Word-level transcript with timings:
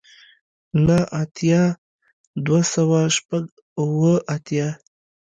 نه 0.85 0.99
اتیای 1.21 1.67
دوه 2.45 2.61
سوه 2.73 3.01
شپږ 3.15 3.43
اوه 3.81 4.13
اتیا 4.35 4.67